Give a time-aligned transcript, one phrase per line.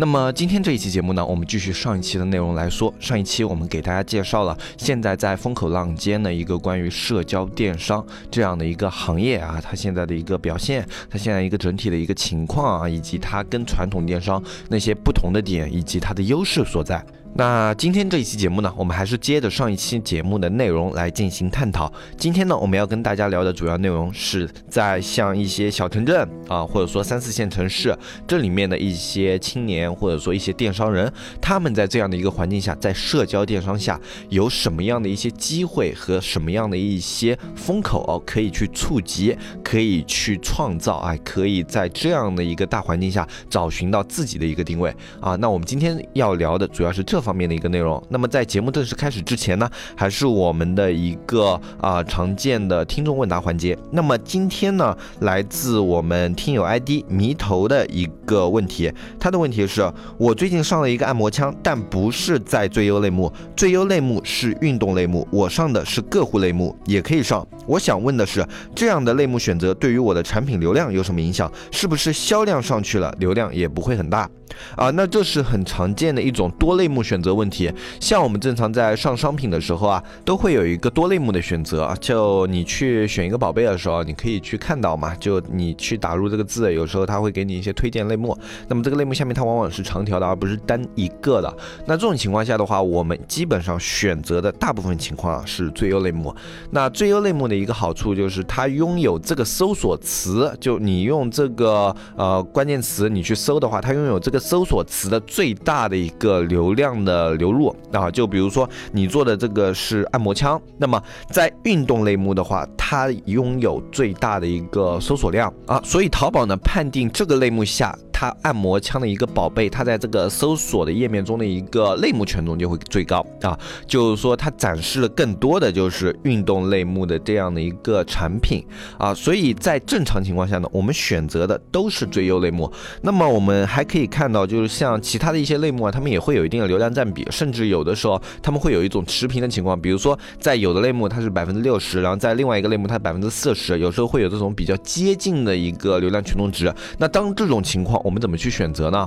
[0.00, 2.94] 那么今天这一期节目呢，我们继续上一期的内容来说。
[3.00, 17.04] 上一期我们给大家介绍了现在在风口浪尖的一个关于社交电商这样的一个行业啊，它现在的一个表现，它现在一个整体的一个情况啊，以及它跟传统电商那些不同的点，以及它的优势所在。
[17.38, 21.92] 那今天这一期节目呢，我们还是接着上一期节目的内容来进行探讨。
[22.16, 34.00] 今天呢，我们要跟大家聊的主要内容是在像一些小城镇啊，或者说三四线城市这里面的一些青年，或者说一些电商人，他们在这样的一个环境下，在社交电商下
[34.30, 45.36] 有什么样的一些机会和什么样的一些风口哦，可以去触及，可以去创造，哎，可以在这样的一个大环境下找寻到自己的一个定位啊。
[45.36, 47.22] 那我们今天要聊的主要是这。
[47.28, 48.02] 方面的一个内容。
[48.08, 53.76] 那么在节目正式开始之前呢，还是我们的一个啊常见的听众问答环节。
[53.92, 67.46] 那么今天呢，来自我们听友 ID 迷头的一个问题，他的问题是：我最近上了一个按摩枪，但不是在最优类目，最优类目是运动类目，我上的是个户类目，也可以上。
[67.66, 68.42] 我想问的是，
[68.74, 71.52] 这样的类目选择对于我的产品流量有什么影响？
[71.70, 74.28] 是不是销量上去了，流量也不会很大？
[74.76, 77.72] 啊，那这是很常见的一种多类目选择问题。
[78.00, 81.94] 像我们正常在上商品的时候啊，都会有一个多类目的选择。
[82.00, 88.36] 就你去选一个宝贝的时候，你可以去看到嘛，就你去打入这个字，有时候它会给你一些推荐类目。
[88.68, 91.54] 那么这个类目下面它往往是长条的，而不是单一个的。
[91.86, 96.34] 那这种情况下的话，我们基本上选择的大部分情况啊是最优类目。
[96.70, 104.37] 那最优类目的一个好处就是它拥有这个搜索词，就你用这个呃关键词你去搜的话，它拥有这个。
[104.38, 117.96] 搜索词的最大的一个流量的流入啊，就比如说你做的这个是按摩枪，那么在运动类目的话，它拥有最大的一个搜索量啊，所以淘宝呢判定这个类目下。
[118.18, 123.56] 它按摩枪的一个宝贝，它在这个搜索的页面中的一个类目权重就会最高啊，
[123.86, 128.60] 就是说它展示了更多的就是运动类目的这样的一个产品
[128.98, 132.68] 啊，所以在正常情况下呢，我们选择的都是最优类目。
[133.02, 146.74] 那么我们还可以看到，就是像其他的一些类目啊，他们也会有一定的流量占比，甚至有的时候他们会有一种持平的情况，比如说在有的类目它是百分之六十，然后在另外一个类目它百分之四十，有时候会有这种比较接近的一个流量权重值。
[146.98, 149.06] 那当这种情况，我们怎么去选择呢？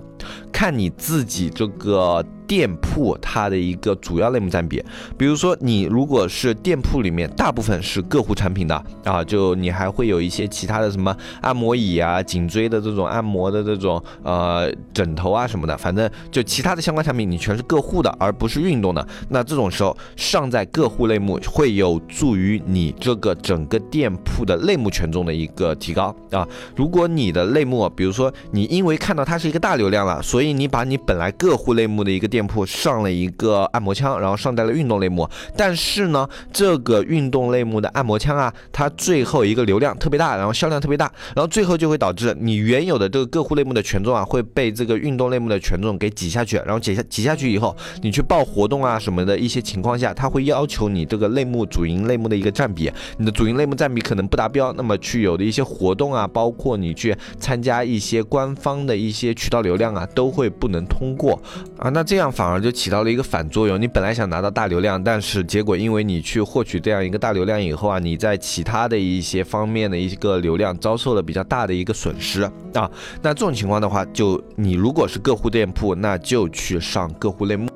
[0.52, 2.24] 看你自己这个。
[2.52, 4.84] 店铺它的一个主要类目占比，
[5.18, 8.76] 比如说你如果是店铺里面大部分是个护产品的
[9.06, 19.08] 啊，就你还会有一些其他的什么按摩椅啊、颈椎的这种按摩的这种呃枕头啊什么的，反正就其他的相关产品你全是个护的，而不是运动的。
[19.30, 26.46] 那这种时候上在个护类目会有助于你这个整个店铺的类目权重的一个提高啊。
[26.76, 61.40] 如果你的类目，比如说你因为看到它是一个大流量了，所以你把你本来个护类目的一个店店铺上了一个按摩枪，然后上带了运动类目，但是呢，这个运动类目的按摩枪啊，它最后一个流量特别大，然后销量特别大，然后最后就会导致你原有的这个个户类目的权重啊，会被这个运动类目的权重给挤下去，然后挤下挤下去以后，你去报活动啊什么的一些情况下，它会要求你这个类目主营类目的一个占比，你的主营类目占比可能不达标，那么去有的一些活动啊，包括你去参加一些官方的一些渠道流量啊，都会不能通过
[61.78, 62.31] 啊，那这样。
[62.32, 63.80] 反而就起到了一个反作用。
[63.82, 72.42] 你本来想拿到大流量，但是结果因为你去获取这样一个大流量以后啊，你在其他的一些方面的一个流量遭受了比较大的一个损失
[72.74, 72.90] 啊。
[73.22, 77.68] 那这种情况的话，就你如果是个户店铺，那就去上个户类目；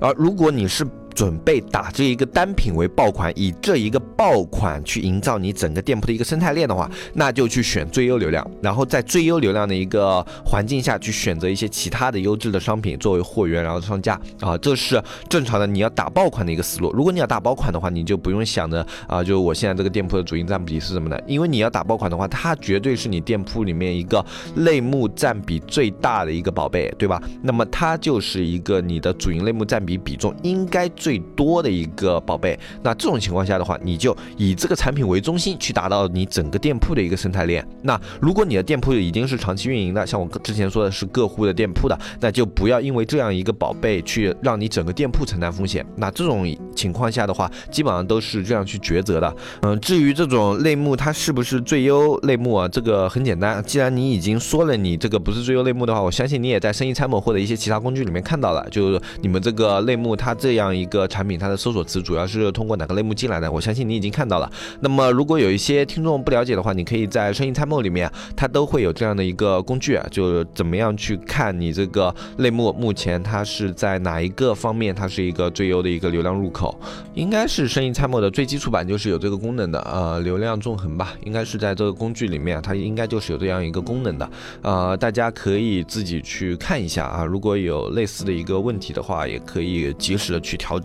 [0.00, 16.92] 而如果你是准备打这一个单品为爆款，以这一个爆款去营造你整个店铺的一个生态链的话，那就去选最优流量，然后在最优流量的一个环境下去选择一些其他的优质的商品作为货源，然后上架啊，这是正常的你要打爆款的一个思路。
[16.92, 24.24] 如果你要打爆款的话，你就不用想着啊，就我现在这个店铺的主营占比是什么的，因为你要打爆款的话，它绝对是你店铺里面一个
[24.56, 27.22] 类目占比最大的一个宝贝，对吧？
[27.42, 30.90] 那么它就是一个你的主营类目占比比重应该。
[31.04, 32.58] 最多的一个宝贝。
[32.82, 37.62] 那这种情况下的话，你就以这个产品为中心去达到你整个店铺的一个生态链。
[37.82, 45.84] 那如果你的店铺已经是长期运营的，像我之前说的是各户的店铺的，那就不要因为这样一个宝贝去让你整个店铺承担风险。
[45.96, 49.36] 那这种情况下的话，基本上都是这样去抉择的。
[49.60, 52.66] 嗯，至于这种类目它是不是最优类目啊？
[52.66, 63.50] 这个很简单，既然你已经说了你这个不是最优类目的话，我相信你也在生意参谋或者一些其他工具里面看到了，就是你们这个类目它这样一个产品，它的搜索词主要是通过哪个类目进来的？
[63.50, 64.50] 我相信你已经看到了。
[64.80, 76.78] 那么如果有一些听众不了解的话，你可以在生意参谋里面，它都会有这样的一个工具，就怎么样去看你这个类目目前它是在哪一个方面，它是一个最优的一个流量入口，
[77.14, 84.30] 应该是生意参谋的最基础版就是有这个功能的，呃，流量纵横吧，应该是在这个工具里面，它应该就是有这样一个功能的，
[84.62, 90.83] 呃，大家可以自己去看一下啊，如果有类似的一个问题的话，也可以及时的去调整。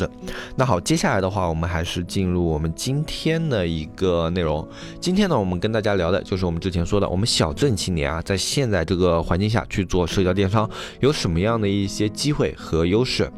[0.55, 4.67] 那好，接下来的话，我们还是进入我们今天的一个内容。
[4.99, 10.69] 今天呢，我们跟大家聊的就是我们之前说的，我们小镇青年啊，在现在这个环境下去做社交电商，
[10.99, 13.31] 有什么样的一些机会和优势？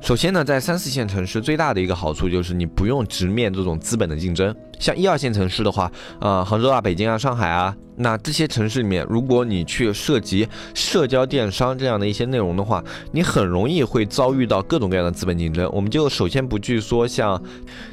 [0.00, 4.54] 首先呢，在三四线城市最大的一个好处就是你不用直面这种资本的竞争。
[4.80, 7.76] 像一二线城市的话，呃，杭州啊、北京啊、上海啊。
[8.02, 12.82] 那这些城市里面，如果你去涉及社交电商这样的一些内容的话，
[13.12, 15.68] 你很容易会遭遇到各种各样的资本竞争。
[15.70, 17.38] 我们就首先不去说像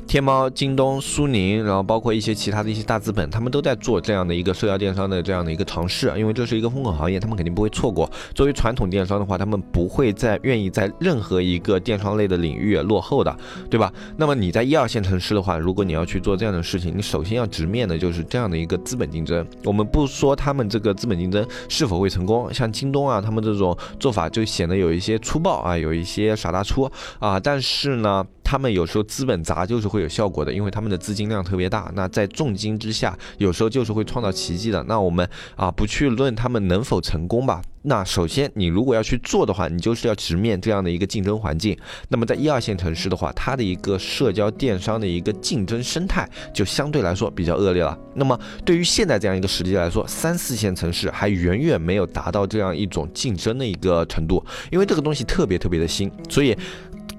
[0.07, 8.09] 天猫、京东、苏宁，然后包括一些其他的一些大资本，他们都在做这样的一个社交电商的这样的一个尝试，因为这是一个风口行业，他们肯定不会错过。
[8.33, 13.37] 作为传统电商的话，他们不会再愿意在任何一个电商类的领域落后的，
[13.69, 13.91] 对吧？
[14.15, 19.43] 那么你在一二线城市的话，如果你要去做这样的事情，你首先要直面的就是这样的一个资本竞争。
[19.63, 19.87] 我们。
[19.87, 27.39] 不说他们这个资本竞争是否会成功，像京东啊，他们这种做法就显得有一些粗暴啊，有一些耍大粗啊。
[27.39, 31.91] 但是呢，他们有时候资本砸就是会有效果的，因为他们的资金量特别大。
[31.93, 34.81] 那在重金之下，有时候就是会创造奇迹的。
[34.87, 37.61] 那我们啊，不去论他们能否成功吧。
[37.83, 41.77] 那首先，你如果要去做的话，你就是要直面这样的一个竞争环境。
[42.09, 47.97] 那么在一二线城市的话，它的一个社交电商的一个竞争生态就相对来说比较恶劣了。
[48.15, 56.57] 那么对于现在这样一个时机来说，三四线城市还远远没有达到这样一种竞争的一个程度，因为这个东西特别特别的新，所以。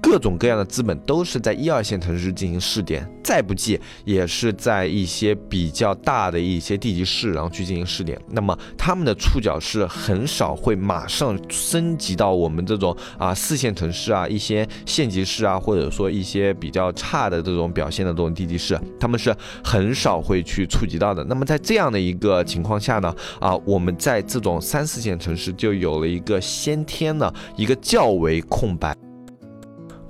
[0.00, 8.18] 各种各样的资本都是在一二线城市进行试点，再不济也是在一些比较大的一些地级市，然后去进行试点。
[8.30, 21.22] 那么他们的触角是很少会马上升级到我们这种啊四线城市啊一些县级市啊，或者说一些比较差的这种表现的这种地级市，他们是很少会去触及到的。
[21.24, 28.96] 那么在这样的一个情况下呢，啊我们在这种三四线城市就有了一个先天的一个较为空白。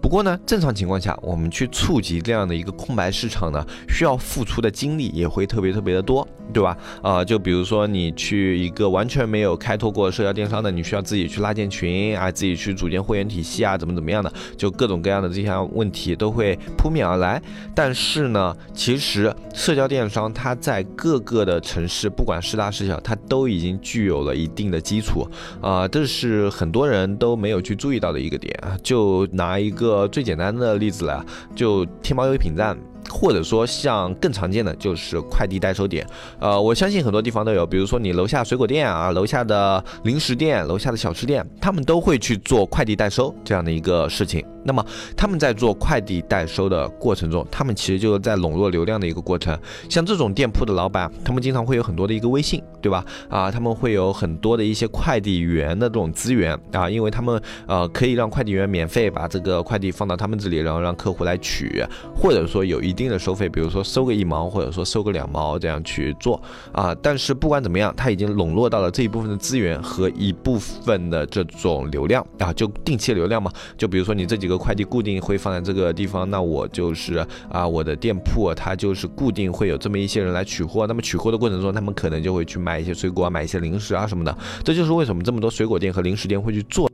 [0.09, 6.27] 不过呢，正常情况下，我们去触及这样的一个空白市场呢，需要付出的精力也会特别特别的多。
[6.51, 6.75] 对吧？
[7.03, 17.41] 啊，就比如说你去一个完全没有开拓过社交电商的，你需要自己去拉建群啊，自己去组建会员体系啊，怎么怎么样的，就各种各样的这些问题都会扑面而来。
[17.75, 25.29] 但是呢，其实社交电商它在各个的城市，不管是大是小，它都已经具有了一定的基础
[25.61, 28.75] 啊，这是很多人都没有去注意到的一个点啊。
[28.83, 31.25] 就拿一个最简单的例子了，
[31.57, 32.77] 就天猫优品站。
[33.11, 36.07] 或者说像更常见的就是快递代收点，
[36.39, 44.45] 呃，我相信很多地方都有，比如说你楼下水果店啊，楼下的零食店，楼下的小吃店，他们都会去做快递代收这样的一个事情。
[44.69, 44.85] 那么
[45.17, 49.59] 他们在做快递代收的过程中，他们其实就是在笼络流量的一个过程。
[49.89, 53.03] 像这种店铺的老板，他们经常会有很多的一个微信，对吧？
[53.31, 61.83] 啊，他们会有很多的一些快递员的这种资源啊，因为他们呃可以让快递员免费把这个快递放到他们这里，然后让客户来取，
[62.15, 66.39] 或者说有一定的收费，比如说收个一毛，或者说收个两毛这样去做
[66.73, 66.95] 啊。
[67.03, 73.51] 但是不管怎么样，他已经笼络到了这一部分的资源和一部分的这种流量啊，就定期流量嘛。
[73.79, 74.58] 就比如说你这几个。
[74.59, 80.87] 快递固定会放在这个地方，那我就是啊，我的店铺它就是固定会有这么一些人来取货。
[80.87, 84.37] 那么取货的过程中，他们可能就会去买一些水果啊，买一些零食啊什么的。
[84.65, 86.91] 这就是为什么这么多水果店和零食店会去做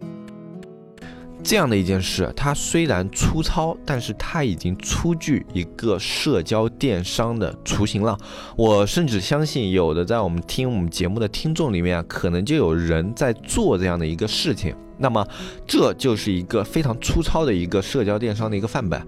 [1.45, 2.33] 这样的一件事。
[2.35, 8.19] 它虽然粗糙，但是它已经初具一个社交电商的雏形了。
[8.57, 14.75] 我甚至相信，有的在我们听我们节目的听众里面，可能就有人在做这样的一个事情。
[14.97, 15.27] 那么，
[15.67, 19.05] 这就是一个非常粗糙的一个社交电商的一个范本，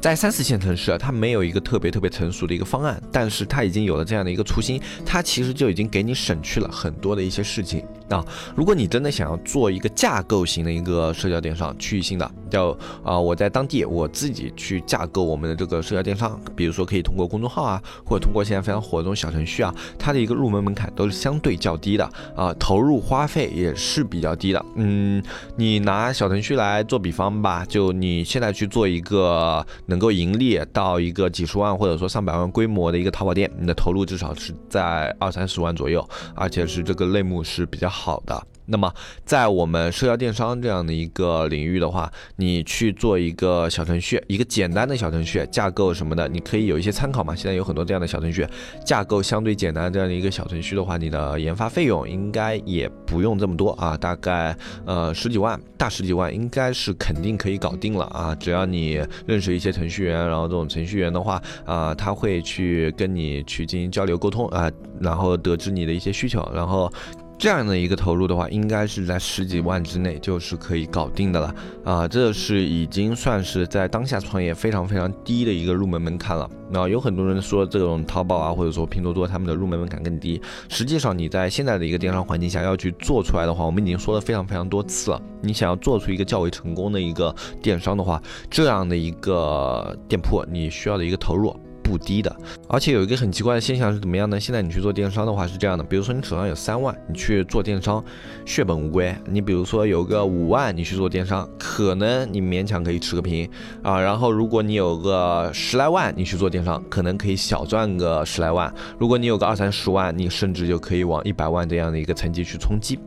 [0.00, 7.84] 在三四线城市，它没有一个特别特别成熟的一个方案，但是它已经有了这样的一个雏形，它其实就已经给你省去了很多的一些事情。
[8.08, 8.24] 啊，
[8.56, 24.64] 如果你真的想要做一个架构型的一个社交电商，区域性的，叫啊，我在当地我自己去架构我们的这个社交电商，比如说可以通过公众号啊，或者通过现在非常火的这种小程序啊，它的一个入门门槛都是相对较低的啊，投入花费也是比较低的。
[24.76, 25.22] 嗯，
[25.56, 36.02] 你拿小程序来做比方吧，就你现在去做一个能够盈利到一个几十万或者说上百万规模的一个淘宝店，你的投入至少是在二三十万左右，
[36.34, 37.86] 而且是这个类目是比较。
[37.97, 38.46] 好好的。
[38.70, 38.92] 那么，
[39.24, 47.34] 在我们社交电商这样的一个领域的话，你去做一个小程序，一个简单的小程序架构什么的，你可以有一些参考嘛。
[47.34, 48.46] 现在有很多这样的小程序，
[48.84, 58.34] 架构相对简单这样的一个小程序的话，你的研发费用应该也不用这么多啊，大概呃十几万，大十几万应该是肯定可以搞定了啊。
[58.34, 66.92] 只要你认识一些程序员，然后这种程序员的话啊，他会去跟你去进行交流沟通啊，然后得知你的一些需求，然后。
[67.38, 71.54] 这样的一个投入的话，应该是在十几万之内就是可以搞定的了
[71.84, 72.08] 啊！
[72.08, 76.50] 这是已经算是在当下创业非常非常低的一个入门门槛了。
[76.68, 80.42] 那有很多人说这种淘宝啊，或者说拼多多他们的入门门槛更低。
[80.68, 85.22] 实际上你在现在的一个电商环境下要去做出来的话，我们已经说了非常非常多次了。
[85.40, 91.54] 你想要做出一个较为成功的一个电商的话，这样的一个店铺你需要的一个投入。
[91.88, 92.34] 不低的，
[92.68, 94.38] 而且有一个很奇怪的现象是怎么样呢？
[94.38, 98.04] 现在你去做电商的话是这样的，比如说你手上有三万，你去做电商，
[98.44, 99.14] 血本无归。
[99.26, 103.48] 你比如说有个五万，你去做电商，可能你勉强可以持个平
[103.82, 103.98] 啊。
[103.98, 108.72] 然后如果你有个十来万，你去做电商，可能可以小赚个十来万。
[108.98, 112.98] 如果你有个二三十万，你甚至就可以往一百万这样的一个层级去冲击。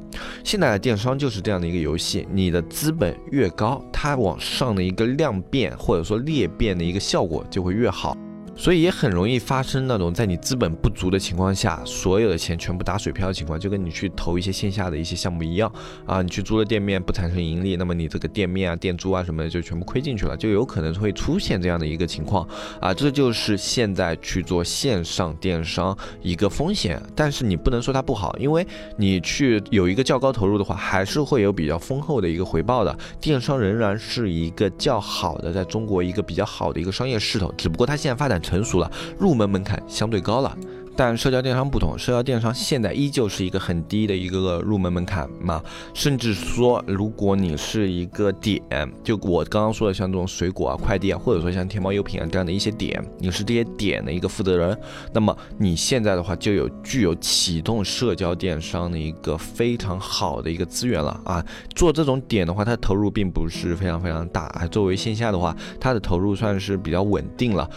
[0.44, 8.18] 现在的电商就是这样的一个游戏，你的资本越高，它往上的一个量变或者说裂变的一个效果就会越好。
[8.56, 15.72] 所以也很容易发生那种在你资本不足的情况下，所有的钱全部打水漂的情况，就跟你去投一些线下的一些项目一样
[16.06, 22.48] 啊，你去租了店面不产生盈利，那么你这个店面啊、店租啊什么的就全部亏进去了，就有可能会出现这样的一个情况
[22.80, 27.02] 啊，这就是现在去做线上电商一个风险。
[27.16, 28.66] 但是你不能说它不好，因为
[28.98, 32.96] 你去有一个较高投入的话，还是会有比较丰厚的一个回报的。
[33.20, 38.62] 电商仍然是一个较好的，在中国一个比较好的一个商业势头，只不过它现在发展成。
[38.62, 40.56] 熟了，入门门槛相对高了。
[40.94, 48.62] 但社交电商不同，社交电商现在依旧是一个很低的一个入门门槛嘛，甚至说，如果你是一个点，
[49.02, 54.78] 就我刚刚说的像这种水果啊、快递啊，或者说像天猫优品啊这样的一些点，你是这些点的一个负责人，
[55.14, 61.44] 那么你现在的话就有具有启动社交电商的一个非常好的一个资源了啊。
[61.74, 64.68] 做这种点的话，它投入并不是非常非常大啊。
[64.68, 67.68] 作为线下的话，它的投入算是比较稳定了。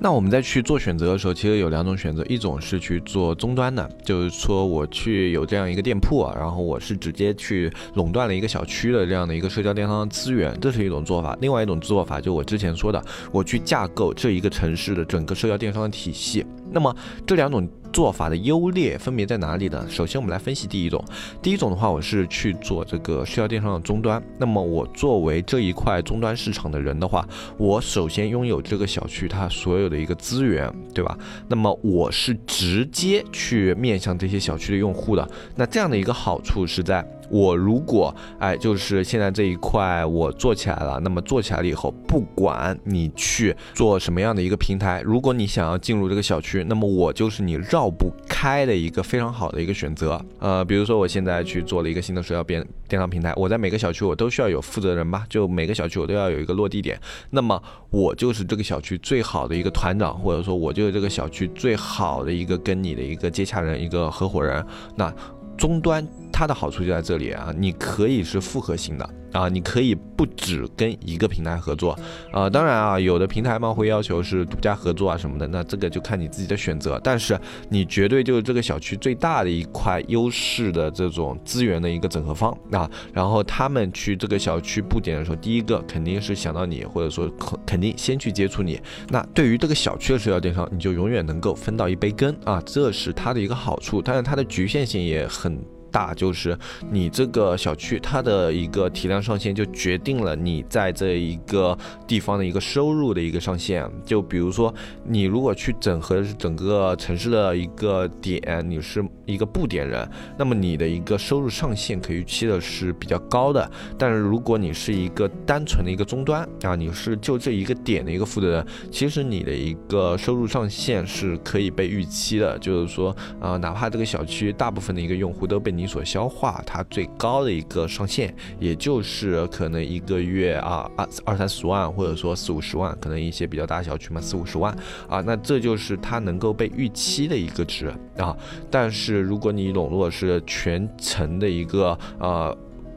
[0.00, 11.36] 那我们在去做选择的时候，其实有两种选择，一种是去做终端的，就是说我去有这样一个店铺啊，然后我是直接去垄断了一个小区的这样的一个社交电商的资源，这是一种做法。
[11.40, 16.44] 另外一种做法，就我之前说的，我去架构这一个城市的整个社交电商的体系。
[16.70, 16.94] 那么
[17.26, 17.66] 这两种。
[17.94, 19.86] 做法的优劣分别在哪里呢？
[19.88, 21.02] 首先，我们来分析第一种。
[21.40, 24.20] 第一种的话，我是去做这个社交电商的终端。
[24.36, 27.24] 那么，我作为这一块终端市场的人的话，
[27.56, 31.16] 我首先拥有这个小区它所有的一个资源，对吧？
[31.46, 35.30] 那么，我是直接去面向这些小区的用户的。
[35.54, 37.06] 那这样的一个好处是在。
[37.30, 50.20] 我如果哎，就是现在这一块我做起来了，那么做起来了以后，不管你去做什么样的一个平台，如果你想要进入这个小区，那么我就是你绕不开的一个非常好的一个选择。
[50.38, 57.00] 呃，比如说我现在去做了一个新的社交电电商平台，我在每个小区我都需要有负责人吧，就每个小区我都要有一个落地点，
[57.30, 64.64] 那么我就是这个小区最好的一个团长，或者说我就是这个小区最好的一个跟你的一个接洽人，一个合伙人。
[64.96, 65.12] 那
[65.56, 66.06] 终端。
[66.36, 71.96] 它的好处就在这里啊，你可以是复合型的啊，你可以不只跟一个平台合作
[72.32, 72.50] 啊。
[72.50, 77.00] 当然啊，有的平台嘛会要求是独家合作啊什么的，那这个就看你自己的选择。
[77.04, 77.38] 但是
[77.68, 82.90] 你绝对就是这个小区最大的一块优势的这种资源的一个整合方啊。
[83.12, 88.80] 然后他们去这个小区布点的时候，第一个肯定是想到你，或者说肯肯定先去接触你。
[89.08, 94.02] 那对于这个小区的社交电商，你就永远能够分到一杯羹啊，这是它的一个好处。
[94.02, 95.64] 但是它的局限性也很。
[95.94, 96.58] 大就是
[96.90, 103.88] 你这个小区它的一个体量上限，就决定了你在这一个地方的一个收入的一个上限。
[104.04, 104.74] 就比如说，
[105.06, 113.70] 你如果去整合整个城市的一个点，你是一个布点人，那么你的一个收入上限可预期的是比较高的。
[113.96, 122.58] 但是如果你是一个单纯的一个终端啊，你是就这一个点的一个负责人，其实你的一个收入上限是可以被预期的。
[122.58, 134.74] 就是说啊，哪怕这个小区大部分的一个用户都被你你所消化它最高的一个上限，也就是可能一个月啊二二三十万，或者说四五十万，可能一些比较大小区嘛四五十万
[135.10, 138.34] 啊，那这就是它能够被预期的一个值啊。
[138.70, 142.50] 但是如果你笼络是全程的一个啊。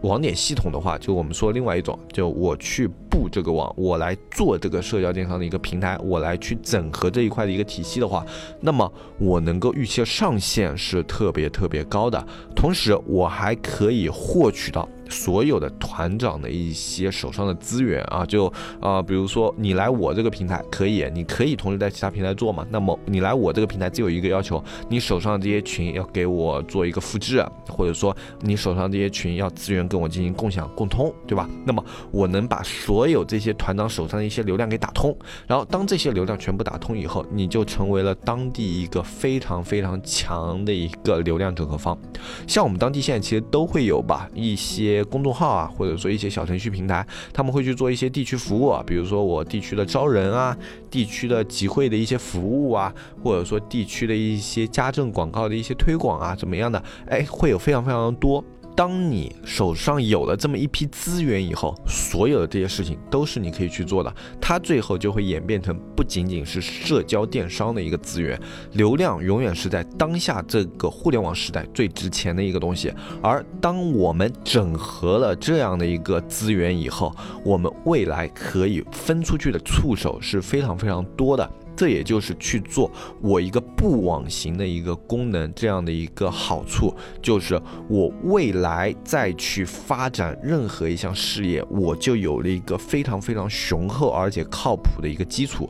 [0.07, 8.25] 网点系统的话，就我们说另外一种，就我去布这个网，我来做这个社交电商的一个平台，我来去整合这一块的一个体系的话，
[8.61, 14.87] 那么我能够预期的上限是特别特别高的，同时我还可以获取到。
[15.09, 22.65] 所有的团长的一些手上的资源啊，就啊，比如说你来我这个平台可以，你可以同时在其他平台做嘛。
[22.69, 31.49] 那么你来我这个平台只有一个要求，你手上这些群要给我做一个复制，或者说你手上这些群要资源跟我进行共享共通，对吧？
[31.65, 41.97] 那么我能把所有这些团长手上的一些流量给打通，然后当这些流量全部打通以后，你就成为了当地一个非常非常强的一个流量整合方。
[42.45, 44.96] 像我们当地现在其实都会有吧一些。
[45.03, 50.55] 公众号啊，或者说一些小程序平台，他们会去做一些地区服务啊，比如说我地区的招人啊，
[50.89, 56.81] 地区的集会的一些服务啊，或者说地区的一些家政广告的一些推广啊，怎么样的？
[57.07, 58.43] 哎，会有非常非常多。
[58.77, 64.15] 当你手上有了这么一批资源以后，所有的这些事情都是你可以去做的。
[64.39, 68.39] 它最后就会演变成不仅仅是社交电商的一个资源，
[68.73, 72.93] 流量永远是在当下这个互联网时代最值钱的一个东西。
[73.19, 77.11] 而当我们整合了这样的一个资源以后，
[77.43, 81.51] 我们未来可以分出去的触手是非常非常多的。
[81.77, 82.91] 这也就是去做
[83.21, 95.69] 我一个不网型的一个功能，这样的一个好处，就是我未来再去发展任何一项事业，我就有了一个非常非常雄厚而且靠谱的一个基础。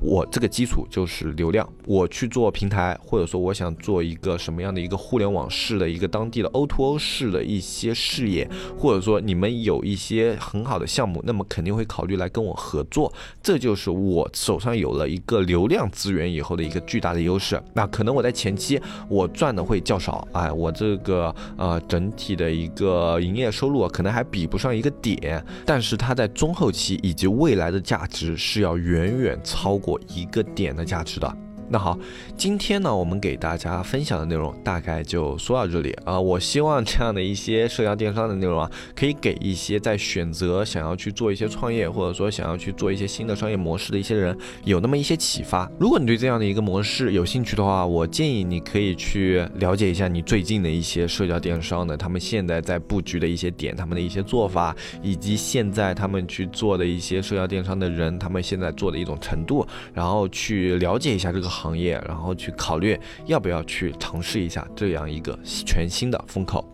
[0.00, 8.48] 我这个基础就是流量，我去做平台，或者说我想做一个什么样的一个互联网式的一个当地的 O2O 式的一些事业，
[8.78, 13.12] 或者说你们有一些很好的项目，那么肯定会考虑来跟我合作。
[13.42, 17.62] 这就是我手上有了一个流量资源以后的一个巨大的优势。
[17.74, 29.57] 那可能我在前期我赚的会较少，哎，我这个呃整体的一个营业收入可能还比不上一个点，但是它在中后期以及未来的价值是要远远超。
[29.60, 31.47] 超过一个点的价值的。
[31.70, 31.98] 那好，
[32.34, 36.18] 今天呢，我们给大家分享的内容大概就说到这里啊。
[36.18, 45.70] 我希望这样的一些社交电商的内容啊，可以给一些在选择想要去做一些创业，或者说想要去做一些新的商业模式的一些人，有那么一些启发。
[45.78, 61.57] 如果你对这样的一个模式有兴趣的话，我建议你可以去了解一下你最近的一些社交电商的，他们现在在布局的一些点，他们的一些做法，以及现在他们去做的一些社交电商的人，他们现在做的一种程度，然后去了解一下这个。
[61.58, 66.64] 行业，然后去考虑要不要去尝试一下这样一个全新的风口。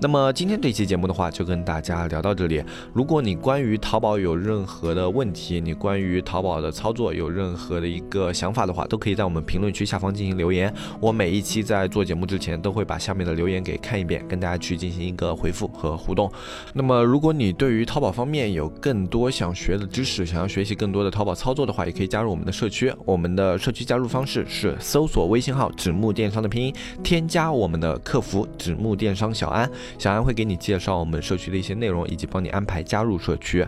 [0.00, 2.62] 那么今天这期节目的话，就跟大家聊到这里。
[2.92, 10.72] 如果你关于淘宝有任何的问题，你关于淘宝的操作有任何的一个想法的话，都可以在我们评论区下方进行留言。
[11.00, 16.30] 我每一期在做节目之前，都会把下面的留言给看一遍，跟大家去进行一个回复和互动。
[16.72, 22.92] 那么如果你对于淘宝方面有更多想学的知识，想要学习更多的淘宝操作的话，也可以加入我们的社区。
[23.04, 29.59] 我们的社区加入方式是搜索微信号“纸木电商”的拼音，添加我们的客服“纸木电商小安”。
[29.98, 33.66] 小安会给你介绍我们社区的一些内容，以及帮你安排加入社区。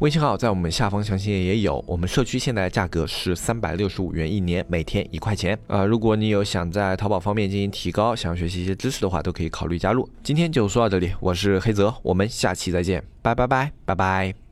[0.00, 1.82] 微信号在我们下方详情页也有。
[1.86, 5.56] 我们社区现在的价格是三百六十五元一年，每天一块钱。
[5.68, 10.08] 呃，如果你有想在淘宝方面进行提高，想要学习一些知识的话，都可以考虑加入。
[10.22, 14.43] 今天就说到这里，我是黑泽，我们下期再见，拜拜拜拜拜。